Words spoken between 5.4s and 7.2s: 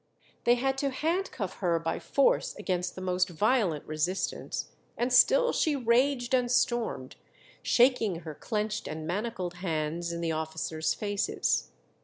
she raged and stormed,